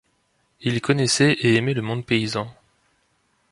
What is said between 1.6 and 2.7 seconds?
le monde paysan.